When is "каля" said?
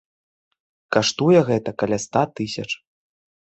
1.83-1.97